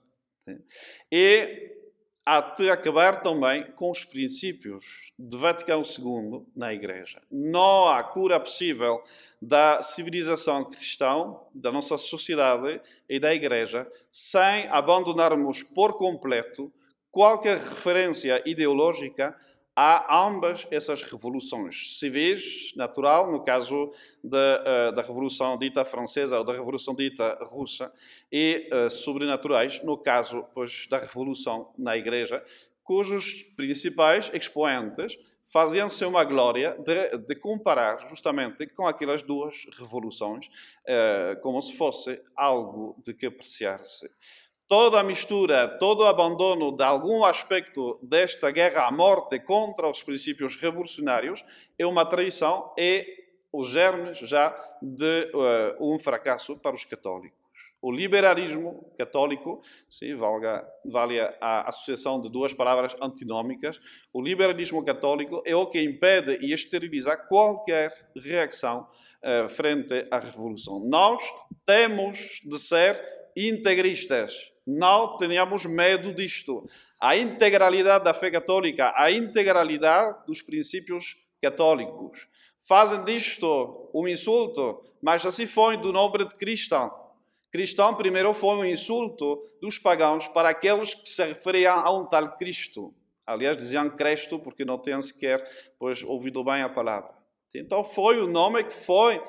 e 1.11 1.77
até 2.25 2.69
acabar 2.69 3.21
também 3.21 3.65
com 3.71 3.89
os 3.89 4.03
princípios 4.03 5.13
de 5.17 5.37
Vaticano 5.37 5.83
II 5.83 6.45
na 6.53 6.73
Igreja. 6.73 7.21
Não 7.31 7.87
há 7.87 8.03
cura 8.03 8.37
possível 8.37 9.01
da 9.41 9.81
civilização 9.81 10.65
cristã, 10.65 11.33
da 11.55 11.71
nossa 11.71 11.97
sociedade 11.97 12.81
e 13.07 13.17
da 13.17 13.33
Igreja, 13.33 13.89
sem 14.11 14.67
abandonarmos 14.67 15.63
por 15.63 15.97
completo 15.97 16.69
qualquer 17.09 17.57
referência 17.57 18.43
ideológica 18.45 19.33
há 19.79 20.25
ambas 20.25 20.65
essas 20.71 21.03
revoluções 21.03 21.99
civis, 21.99 22.73
natural, 22.75 23.31
no 23.31 23.43
caso 23.43 23.93
da, 24.23 24.89
uh, 24.89 24.95
da 24.95 25.03
Revolução 25.03 25.55
dita 25.55 25.85
francesa 25.85 26.39
ou 26.39 26.43
da 26.43 26.51
Revolução 26.51 26.95
dita 26.95 27.37
russa, 27.43 27.91
e 28.31 28.67
uh, 28.73 28.89
sobrenaturais, 28.89 29.83
no 29.83 29.95
caso 29.95 30.43
pois, 30.55 30.87
da 30.87 30.97
Revolução 30.97 31.71
na 31.77 31.95
Igreja, 31.95 32.43
cujos 32.83 33.43
principais 33.55 34.31
expoentes 34.33 35.15
faziam-se 35.45 36.03
uma 36.05 36.23
glória 36.23 36.75
de, 36.79 37.15
de, 37.19 37.35
comparar 37.35 38.09
justamente 38.09 38.65
com 38.65 38.87
aquelas 38.87 39.21
duas 39.21 39.67
revoluções, 39.77 40.47
uh, 40.47 41.39
como 41.41 41.61
se 41.61 41.77
fosse 41.77 42.19
algo 42.35 42.99
de 43.05 43.13
que 43.13 43.27
apreciar-se 43.27 44.09
toda 44.67 44.99
a 44.99 45.03
mistura, 45.03 45.67
todo 45.79 46.01
o 46.01 46.07
abandono 46.07 46.75
de 46.75 46.83
algum 46.83 47.23
aspecto 47.23 47.97
desta 48.03 48.51
guerra 48.51 48.87
à 48.87 48.91
morte 48.91 49.39
contra 49.39 49.87
os 49.87 50.03
princípios 50.03 50.55
revolucionários 50.57 51.43
é 51.79 51.85
uma 51.85 52.05
traição 52.05 52.73
e 52.77 53.05
os 53.51 53.69
germes 53.69 54.17
já 54.19 54.55
de 54.81 55.31
uh, 55.33 55.93
um 55.93 55.97
fracasso 55.97 56.57
para 56.57 56.75
os 56.75 56.83
católicos. 56.83 57.37
O 57.81 57.91
liberalismo 57.91 58.91
católico, 58.97 59.61
sim, 59.89 60.15
valga, 60.15 60.67
vale 60.83 61.19
a 61.19 61.69
associação 61.69 62.19
de 62.19 62.29
duas 62.29 62.53
palavras 62.53 62.95
antinômicas, 63.01 63.79
o 64.11 64.21
liberalismo 64.21 64.83
católico 64.83 65.41
é 65.45 65.55
o 65.55 65.67
que 65.67 65.81
impede 65.81 66.45
e 66.45 66.51
esteriliza 66.51 67.15
qualquer 67.15 68.11
reação 68.15 68.87
uh, 69.23 69.47
frente 69.47 70.03
à 70.11 70.19
revolução. 70.19 70.79
Nós 70.79 71.23
temos 71.65 72.41
de 72.43 72.59
ser 72.59 72.99
integristas 73.35 74.51
não 74.67 75.15
tenhamos 75.15 75.65
medo 75.65 76.13
disto. 76.13 76.69
A 76.99 77.15
integralidade 77.15 78.03
da 78.03 78.13
fé 78.13 78.29
católica, 78.29 78.93
a 78.95 79.09
integralidade 79.09 80.25
dos 80.27 80.41
princípios 80.41 81.15
católicos. 81.41 82.27
Fazem 82.67 83.03
disto 83.05 83.89
um 83.93 84.07
insulto, 84.07 84.83
mas 85.01 85.25
assim 85.25 85.45
foi 85.45 85.77
do 85.77 85.93
nome 85.93 86.25
de 86.25 86.35
cristão. 86.35 86.93
Cristão 87.49 87.95
primeiro 87.95 88.33
foi 88.33 88.55
um 88.57 88.65
insulto 88.65 89.41
dos 89.61 89.77
pagãos 89.77 90.27
para 90.27 90.49
aqueles 90.49 90.93
que 90.93 91.09
se 91.09 91.23
referiam 91.23 91.75
a 91.75 91.97
um 91.97 92.05
tal 92.05 92.35
Cristo. 92.35 92.93
Aliás, 93.25 93.55
diziam 93.55 93.89
Cristo 93.89 94.37
porque 94.37 94.65
não 94.65 94.77
tinham 94.77 95.01
sequer 95.01 95.41
pois, 95.79 96.03
ouvido 96.03 96.43
bem 96.43 96.61
a 96.61 96.69
palavra. 96.69 97.16
Então 97.59 97.83
foi 97.83 98.19
o 98.19 98.27
nome 98.27 98.63
que 98.63 98.73
foi 98.73 99.21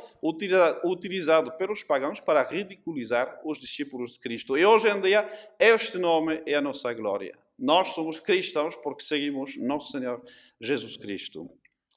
utilizado 0.84 1.52
pelos 1.52 1.82
pagãos 1.82 2.20
para 2.20 2.42
ridiculizar 2.42 3.40
os 3.44 3.58
discípulos 3.58 4.12
de 4.12 4.20
Cristo. 4.20 4.56
E 4.56 4.64
hoje 4.64 4.88
em 4.88 5.00
dia, 5.00 5.26
este 5.58 5.98
nome 5.98 6.42
é 6.46 6.54
a 6.54 6.60
nossa 6.60 6.92
glória. 6.92 7.32
Nós 7.58 7.88
somos 7.88 8.20
cristãos 8.20 8.76
porque 8.76 9.02
seguimos 9.02 9.56
nosso 9.56 9.90
Senhor 9.90 10.22
Jesus 10.60 10.96
Cristo. 10.96 11.50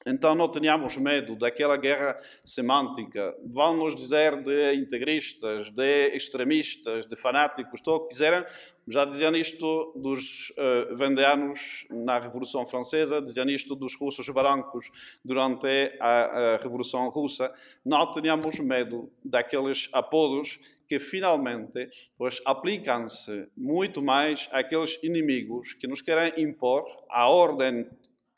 Então 0.06 0.34
não 0.34 0.48
tenhamos 0.48 0.96
medo 0.96 1.36
daquela 1.36 1.76
guerra 1.76 2.16
semântica. 2.44 3.34
Vão 3.44 3.76
nos 3.76 3.94
dizer 3.94 4.42
de 4.42 4.74
integristas, 4.74 5.70
de 5.70 6.08
extremistas, 6.08 7.06
de 7.06 7.16
fanáticos, 7.16 7.80
tudo 7.80 7.96
o 7.96 8.00
que 8.00 8.08
quiserem. 8.08 8.44
Já 8.88 9.04
diziam 9.04 9.34
isto 9.36 9.92
dos 9.96 10.50
uh, 10.50 10.96
vendeanos 10.96 11.86
na 11.88 12.18
Revolução 12.18 12.66
Francesa, 12.66 13.22
diziam 13.22 13.46
isto 13.46 13.76
dos 13.76 13.94
russos 13.94 14.28
brancos 14.30 14.90
durante 15.24 15.96
a, 16.00 16.54
a 16.54 16.56
Revolução 16.56 17.08
Russa. 17.08 17.52
Não 17.84 18.10
tenhamos 18.10 18.58
medo 18.58 19.08
daqueles 19.24 19.88
apodos 19.92 20.58
que 20.88 20.98
finalmente 20.98 21.88
pois 22.18 22.42
aplicam-se 22.44 23.48
muito 23.56 24.02
mais 24.02 24.48
àqueles 24.52 24.98
inimigos 25.02 25.74
que 25.74 25.86
nos 25.86 26.02
querem 26.02 26.42
impor 26.42 26.84
a 27.08 27.28
ordem 27.28 27.88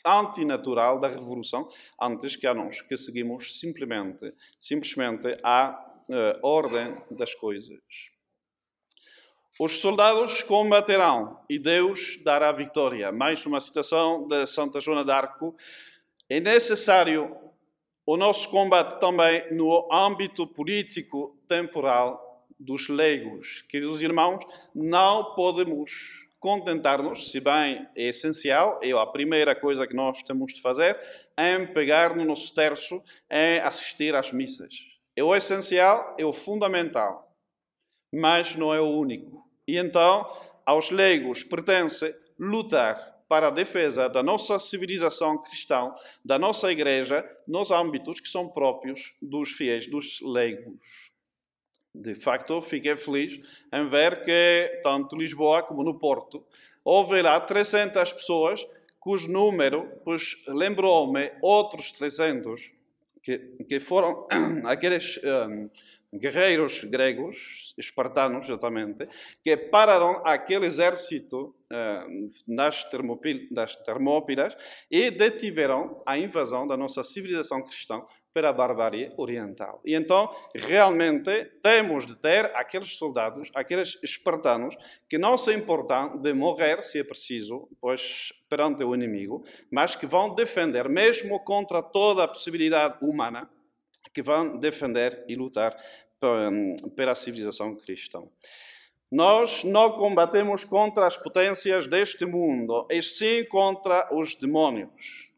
antinatural 0.04 1.00
da 1.00 1.08
revolução, 1.08 1.68
antes 2.00 2.37
que 2.37 2.46
a 2.46 2.54
nós, 2.54 2.82
que 2.82 2.96
seguimos 2.96 3.58
simplesmente, 3.58 4.34
simplesmente 4.61 5.37
a 5.42 5.87
uh, 6.08 6.46
ordem 6.46 6.96
das 7.11 7.34
coisas. 7.34 7.78
Os 9.58 9.80
soldados 9.80 10.42
combaterão 10.42 11.40
e 11.49 11.61
Deus 11.61 12.18
dará 12.25 12.50
vitória. 12.50 13.12
Mais 13.12 13.46
uma 13.46 13.61
citação 13.61 14.26
de 14.26 14.44
Santa 14.46 14.80
Joana 14.80 15.04
d'Arco. 15.04 15.56
É 16.28 16.40
necessário 16.40 17.37
o 18.04 18.16
nosso 18.16 18.50
combate 18.50 18.99
também 18.99 19.54
no 19.54 19.88
âmbito 19.92 20.46
político 20.46 21.38
temporal 21.49 22.44
dos 22.58 22.88
leigos. 22.88 23.62
Queridos 23.62 24.02
irmãos, 24.02 24.44
não 24.75 25.34
podemos 25.34 26.24
contentar-nos, 26.44 27.30
se 27.30 27.40
bem 27.40 27.88
é 27.96 28.08
essencial, 28.08 28.78
é 28.82 28.92
a 28.92 29.06
primeira 29.06 29.54
coisa 29.54 29.86
que 29.86 29.96
nós 29.96 30.22
temos 30.22 30.52
de 30.52 30.60
fazer, 30.60 30.94
em 31.38 31.66
pegar 31.72 32.14
no 32.14 32.22
nosso 32.22 32.54
terço, 32.54 33.02
em 33.30 33.60
assistir 33.60 34.14
às 34.14 34.30
missas. 34.30 34.74
É 35.16 35.24
o 35.24 35.34
essencial, 35.34 36.14
é 36.18 36.24
o 36.26 36.34
fundamental, 36.34 37.34
mas 38.12 38.54
não 38.56 38.74
é 38.74 38.78
o 38.78 38.90
único. 38.90 39.42
E 39.66 39.78
então, 39.78 40.30
aos 40.66 40.90
leigos 40.90 41.42
pertence 41.42 42.14
lutar 42.38 43.22
para 43.26 43.46
a 43.46 43.50
defesa 43.50 44.06
da 44.06 44.22
nossa 44.22 44.58
civilização 44.58 45.40
cristã, 45.40 45.94
da 46.22 46.38
nossa 46.38 46.70
igreja, 46.70 47.26
nos 47.48 47.70
âmbitos 47.70 48.20
que 48.20 48.28
são 48.28 48.50
próprios 48.50 49.16
dos 49.22 49.50
fiéis, 49.50 49.86
dos 49.86 50.20
leigos. 50.20 51.13
De 51.94 52.14
facto, 52.14 52.60
fiquei 52.60 52.96
feliz 52.96 53.40
em 53.72 53.88
ver 53.88 54.24
que, 54.24 54.80
tanto 54.82 55.16
Lisboa 55.16 55.62
como 55.62 55.84
no 55.84 55.98
Porto, 55.98 56.44
houve 56.84 57.22
lá 57.22 57.38
300 57.38 58.12
pessoas 58.12 58.66
cujo 58.98 59.30
número 59.30 60.00
pois, 60.04 60.42
lembrou-me 60.48 61.30
outros 61.42 61.92
300 61.92 62.72
que, 63.22 63.38
que 63.68 63.78
foram 63.78 64.26
aqueles 64.64 65.20
um, 65.22 65.70
guerreiros 66.18 66.85
gregos, 66.85 67.75
espartanos 67.76 68.47
exatamente, 68.47 69.09
que 69.42 69.56
pararam 69.56 70.23
aquele 70.25 70.66
exército 70.66 71.54
nas, 72.47 72.87
das 73.50 73.76
Termópilas 73.76 74.56
e 74.90 75.11
detiveram 75.11 76.00
a 76.06 76.16
invasão 76.16 76.66
da 76.66 76.76
nossa 76.76 77.02
civilização 77.02 77.62
cristã 77.62 78.02
para 78.33 78.49
a 78.49 78.52
barbárie 78.52 79.12
oriental. 79.16 79.80
E 79.85 79.94
então, 79.94 80.28
realmente, 80.54 81.44
temos 81.62 82.06
de 82.06 82.16
ter 82.16 82.47
aqueles 82.54 82.97
soldados, 82.97 83.50
aqueles 83.54 83.99
espartanos, 84.02 84.76
que 85.09 85.18
não 85.18 85.38
se 85.38 85.52
importam 85.54 86.21
de 86.21 86.33
morrer, 86.33 86.83
se 86.83 86.99
é 86.99 87.04
preciso, 87.04 87.68
pois 87.80 88.33
perante 88.49 88.83
o 88.83 88.94
inimigo, 88.94 89.44
mas 89.71 89.94
que 89.94 90.06
vão 90.06 90.35
defender, 90.35 90.88
mesmo 90.88 91.40
contra 91.40 91.83
toda 91.83 92.25
a 92.25 92.28
possibilidade 92.28 92.99
humana, 93.00 93.49
que 94.12 94.23
vão 94.23 94.59
defender 94.59 95.25
e 95.28 95.35
lutar 95.35 95.76
pela 96.97 97.14
civilização 97.14 97.75
cristã. 97.76 98.23
Nós 99.11 99.62
não 99.64 99.93
combatemos 99.93 100.64
contra 100.64 101.07
as 101.07 101.16
potências 101.16 101.87
deste 101.87 102.26
mundo, 102.26 102.87
e 102.90 103.00
sim 103.00 103.45
contra 103.45 104.09
os 104.12 104.35
demônios. 104.35 105.31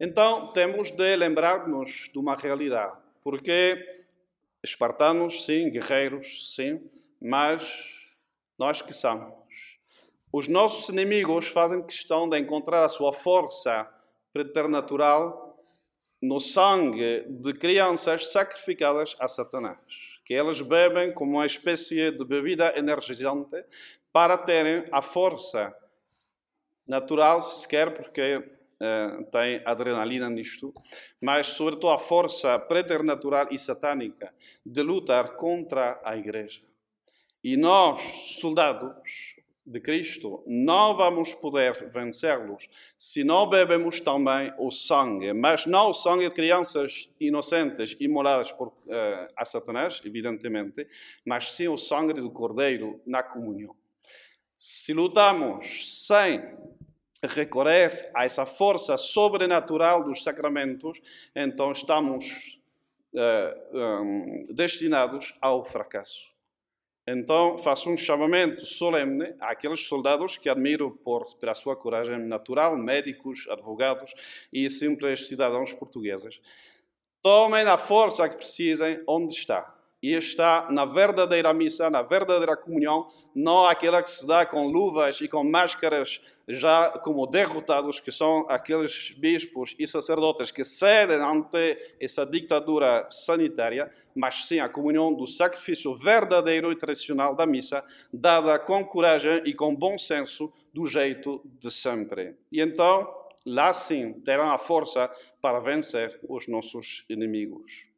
Então, 0.00 0.52
temos 0.52 0.90
de 0.90 1.16
lembrar-nos 1.16 2.10
de 2.12 2.18
uma 2.18 2.34
realidade, 2.34 2.96
porque 3.22 3.78
espartanos, 4.64 5.44
sim, 5.44 5.70
guerreiros, 5.70 6.54
sim, 6.54 6.80
mas 7.20 8.10
nós 8.58 8.82
que 8.82 8.92
somos? 8.92 9.78
Os 10.32 10.48
nossos 10.48 10.88
inimigos 10.88 11.46
fazem 11.46 11.82
questão 11.82 12.28
de 12.28 12.38
encontrar 12.38 12.82
a 12.82 12.88
sua 12.88 13.12
força 13.12 13.88
preternatural 14.32 15.56
no 16.20 16.40
sangue 16.40 17.24
de 17.28 17.52
crianças 17.52 18.32
sacrificadas 18.32 19.14
a 19.20 19.28
Satanás, 19.28 20.13
que 20.24 20.34
elas 20.34 20.60
bebem 20.60 21.12
como 21.12 21.32
uma 21.32 21.46
espécie 21.46 22.10
de 22.10 22.24
bebida 22.24 22.72
energizante 22.78 23.64
para 24.12 24.38
terem 24.38 24.84
a 24.90 25.02
força 25.02 25.74
natural, 26.86 27.42
se 27.42 27.66
quer, 27.66 27.92
porque 27.92 28.36
uh, 28.36 29.24
tem 29.30 29.60
adrenalina 29.64 30.28
nisto, 30.30 30.72
mas 31.20 31.48
sobretudo 31.48 31.90
a 31.90 31.98
força 31.98 32.58
preternatural 32.58 33.48
e 33.50 33.58
satânica 33.58 34.32
de 34.64 34.82
lutar 34.82 35.36
contra 35.36 36.00
a 36.04 36.16
igreja. 36.16 36.62
E 37.42 37.56
nós, 37.56 38.00
soldados, 38.40 39.33
de 39.66 39.80
Cristo, 39.80 40.42
não 40.46 40.96
vamos 40.96 41.32
poder 41.34 41.90
vencê-los 41.90 42.68
se 42.96 43.24
não 43.24 43.48
bebemos 43.48 44.00
também 44.00 44.52
o 44.58 44.70
sangue, 44.70 45.32
mas 45.32 45.64
não 45.64 45.90
o 45.90 45.94
sangue 45.94 46.28
de 46.28 46.34
crianças 46.34 47.08
inocentes 47.18 47.96
imoladas 47.98 48.52
por, 48.52 48.68
uh, 48.68 48.72
a 49.36 49.44
Satanás, 49.44 50.02
evidentemente, 50.04 50.86
mas 51.24 51.52
sim 51.52 51.68
o 51.68 51.78
sangue 51.78 52.14
do 52.14 52.30
Cordeiro 52.30 53.00
na 53.06 53.22
comunhão. 53.22 53.74
Se 54.58 54.92
lutamos 54.92 56.06
sem 56.06 56.42
recorrer 57.22 58.10
a 58.14 58.24
essa 58.24 58.44
força 58.44 58.98
sobrenatural 58.98 60.04
dos 60.04 60.22
sacramentos, 60.22 61.00
então 61.34 61.72
estamos 61.72 62.60
uh, 63.14 63.18
eh, 63.18 64.00
um, 64.00 64.44
destinados 64.50 65.34
ao 65.40 65.64
fracasso. 65.64 66.33
Então, 67.06 67.58
faço 67.58 67.90
um 67.90 67.96
chamamento 67.96 68.64
solene 68.64 69.34
àqueles 69.40 69.80
soldados 69.86 70.38
que 70.38 70.48
admiro 70.48 70.90
por, 71.04 71.34
pela 71.36 71.54
sua 71.54 71.76
coragem 71.76 72.18
natural, 72.18 72.76
médicos, 72.78 73.46
advogados 73.50 74.14
e 74.50 74.70
simples 74.70 75.28
cidadãos 75.28 75.72
portugueses. 75.72 76.40
Tomem 77.20 77.64
a 77.64 77.76
força 77.76 78.28
que 78.28 78.36
precisem 78.36 79.02
onde 79.06 79.34
está 79.34 79.74
e 80.04 80.12
está 80.12 80.70
na 80.70 80.84
verdadeira 80.84 81.54
missa, 81.54 81.88
na 81.88 82.02
verdadeira 82.02 82.54
comunhão, 82.54 83.08
não 83.34 83.64
aquela 83.64 84.02
que 84.02 84.10
se 84.10 84.26
dá 84.26 84.44
com 84.44 84.66
luvas 84.66 85.18
e 85.22 85.26
com 85.26 85.42
máscaras 85.42 86.20
já 86.46 86.90
como 86.98 87.26
derrotados, 87.26 88.00
que 88.00 88.12
são 88.12 88.44
aqueles 88.50 89.14
bispos 89.16 89.74
e 89.78 89.86
sacerdotes 89.86 90.50
que 90.50 90.62
cedem 90.62 91.16
ante 91.16 91.78
essa 91.98 92.26
ditadura 92.26 93.08
sanitária, 93.08 93.90
mas 94.14 94.44
sim 94.44 94.58
a 94.60 94.68
comunhão 94.68 95.10
do 95.14 95.26
sacrifício 95.26 95.94
verdadeiro 95.94 96.70
e 96.70 96.76
tradicional 96.76 97.34
da 97.34 97.46
missa, 97.46 97.82
dada 98.12 98.58
com 98.58 98.84
coragem 98.84 99.40
e 99.46 99.54
com 99.54 99.74
bom 99.74 99.96
senso, 99.96 100.52
do 100.70 100.86
jeito 100.86 101.40
de 101.58 101.70
sempre. 101.70 102.36
E 102.52 102.60
então, 102.60 103.08
lá 103.46 103.72
sim, 103.72 104.12
terão 104.20 104.50
a 104.50 104.58
força 104.58 105.10
para 105.40 105.60
vencer 105.60 106.20
os 106.28 106.46
nossos 106.46 107.06
inimigos 107.08 107.93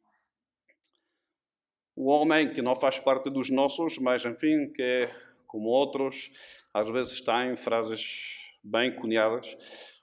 o 1.97 2.09
homem 2.09 2.53
que 2.53 2.61
não 2.61 2.75
faz 2.75 2.99
parte 2.99 3.27
dos 3.27 3.49
nossos, 3.49 3.97
mas 3.97 4.23
enfim, 4.23 4.71
que 4.71 4.83
é 4.83 5.15
como 5.47 5.67
outros, 5.69 6.31
às 6.71 6.87
vezes 6.91 7.13
está 7.13 7.47
em 7.47 7.55
frases 7.55 8.37
bem 8.63 8.95
cunhadas. 8.95 9.57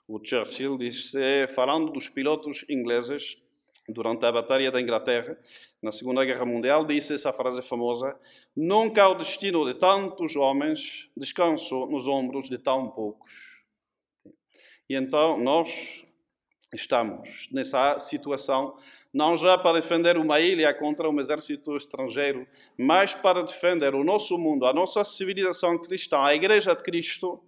O 0.05 0.19
Churchill 0.21 0.77
disse, 0.77 1.17
falando 1.55 1.93
dos 1.93 2.09
pilotos 2.09 2.65
ingleses 2.69 3.41
durante 3.87 4.25
a 4.25 4.31
Batalha 4.31 4.69
da 4.69 4.81
Inglaterra, 4.81 5.37
na 5.81 5.93
Segunda 5.93 6.25
Guerra 6.25 6.45
Mundial, 6.45 6.85
disse 6.85 7.13
essa 7.13 7.31
frase 7.31 7.61
famosa: 7.61 8.19
Nunca 8.53 9.07
o 9.07 9.15
destino 9.15 9.65
de 9.65 9.75
tantos 9.75 10.35
homens 10.35 11.09
descansou 11.15 11.89
nos 11.89 12.09
ombros 12.09 12.49
de 12.49 12.57
tão 12.57 12.89
poucos. 12.89 13.63
E 14.89 14.95
então 14.95 15.37
nós 15.37 16.04
estamos 16.73 17.47
nessa 17.51 17.99
situação 17.99 18.75
não 19.13 19.37
já 19.37 19.57
para 19.57 19.79
defender 19.79 20.17
uma 20.17 20.41
ilha 20.41 20.73
contra 20.73 21.09
um 21.09 21.19
exército 21.19 21.77
estrangeiro, 21.77 22.45
mas 22.77 23.13
para 23.13 23.41
defender 23.41 23.95
o 23.95 24.03
nosso 24.03 24.37
mundo, 24.37 24.65
a 24.65 24.73
nossa 24.73 25.05
civilização 25.05 25.77
cristã, 25.77 26.19
a 26.19 26.35
Igreja 26.35 26.75
de 26.75 26.83
Cristo, 26.83 27.41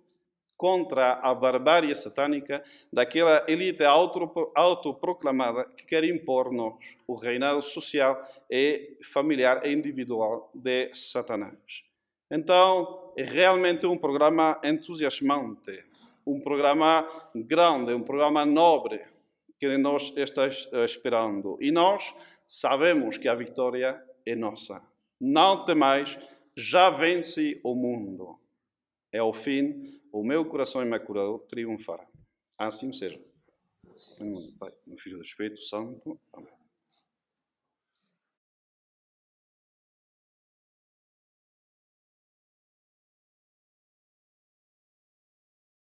contra 0.57 1.13
a 1.21 1.35
barbárie 1.35 1.95
satânica 1.95 2.63
daquela 2.91 3.45
elite 3.47 3.83
autoproclamada 4.55 5.65
que 5.77 5.85
quer 5.85 6.03
impor-nos 6.03 6.97
o 7.05 7.15
reinado 7.15 7.61
social 7.61 8.17
e 8.49 8.97
familiar 9.03 9.65
e 9.65 9.71
individual 9.71 10.49
de 10.53 10.89
Satanás. 10.93 11.83
Então, 12.31 13.13
é 13.15 13.23
realmente 13.23 13.85
um 13.85 13.97
programa 13.97 14.59
entusiasmante, 14.63 15.85
um 16.27 16.41
programa 16.41 17.07
grande, 17.33 17.93
um 17.93 18.03
programa 18.03 18.45
nobre, 18.45 19.01
que 19.57 19.77
nós 19.77 20.13
estamos 20.15 20.67
esperando. 20.85 21.57
E 21.61 21.71
nós 21.71 22.13
sabemos 22.45 23.17
que 23.17 23.29
a 23.29 23.33
vitória 23.33 24.03
é 24.25 24.35
nossa. 24.35 24.85
Não 25.19 25.63
temais, 25.65 26.19
já 26.55 26.89
vence 26.89 27.59
o 27.63 27.73
mundo. 27.73 28.39
É 29.11 29.23
o 29.23 29.33
fim, 29.33 29.99
o 30.11 30.23
meu 30.23 30.45
coração 30.45 30.83
imaculado 30.83 31.39
triunfará. 31.47 32.05
Assim 32.59 32.91
seja. 32.91 33.19
Em 34.19 34.97
Filho 34.97 35.17
do 35.17 35.23
Espírito 35.23 35.61
Santo. 35.61 36.19
Amém. 36.33 36.56